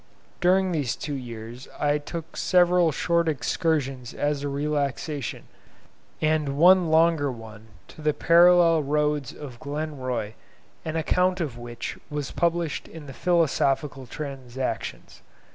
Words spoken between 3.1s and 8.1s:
excursions as a relaxation, and one longer one to